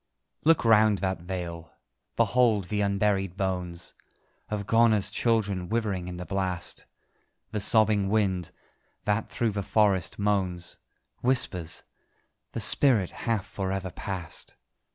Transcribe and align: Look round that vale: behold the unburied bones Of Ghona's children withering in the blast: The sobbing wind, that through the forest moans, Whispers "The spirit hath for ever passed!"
Look 0.43 0.65
round 0.65 0.97
that 0.97 1.19
vale: 1.21 1.73
behold 2.15 2.69
the 2.69 2.81
unburied 2.81 3.37
bones 3.37 3.93
Of 4.49 4.65
Ghona's 4.65 5.11
children 5.11 5.69
withering 5.69 6.07
in 6.07 6.17
the 6.17 6.25
blast: 6.25 6.87
The 7.51 7.59
sobbing 7.59 8.09
wind, 8.09 8.49
that 9.05 9.29
through 9.29 9.51
the 9.51 9.61
forest 9.61 10.17
moans, 10.17 10.79
Whispers 11.21 11.83
"The 12.53 12.59
spirit 12.59 13.11
hath 13.11 13.45
for 13.45 13.71
ever 13.71 13.91
passed!" 13.91 14.55